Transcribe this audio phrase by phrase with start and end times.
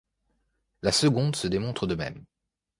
[0.81, 2.25] La seconde se démontre de même.